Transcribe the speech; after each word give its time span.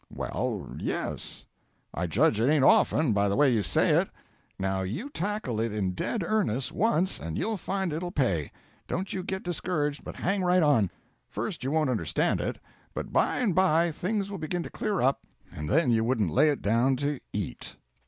'Well 0.09 0.67
yes.' 0.79 1.45
'I 1.93 2.07
judge 2.07 2.39
it 2.39 2.49
ain't 2.49 2.63
often, 2.63 3.13
by 3.13 3.29
the 3.29 3.35
way 3.35 3.51
you 3.51 3.61
say 3.61 3.89
it. 3.89 4.09
Now, 4.57 4.81
you 4.81 5.09
tackle 5.11 5.59
it 5.59 5.71
in 5.71 5.91
dead 5.91 6.23
earnest 6.25 6.71
once, 6.71 7.19
and 7.19 7.37
you'll 7.37 7.55
find 7.57 7.93
it'll 7.93 8.09
pay. 8.09 8.51
Don't 8.87 9.13
you 9.13 9.21
get 9.21 9.43
discouraged, 9.43 10.03
but 10.03 10.15
hang 10.15 10.41
right 10.43 10.63
on. 10.63 10.89
First 11.29 11.63
you 11.63 11.69
won't 11.69 11.91
understand 11.91 12.41
it; 12.41 12.57
but 12.95 13.13
by 13.13 13.41
and 13.41 13.53
by 13.53 13.91
things 13.91 14.31
will 14.31 14.39
begin 14.39 14.63
to 14.63 14.71
clear 14.71 15.01
up, 15.01 15.23
and 15.55 15.69
then 15.69 15.91
you 15.91 16.03
wouldn't 16.03 16.31
lay 16.33 16.49
it 16.49 16.63
down 16.63 16.95
to 16.95 17.19
eat.' 17.31 17.75